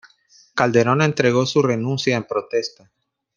Calderón 0.55 1.03
entregó 1.03 1.45
su 1.45 1.61
renuncia 1.61 2.17
en 2.17 2.23
protesta. 2.23 2.89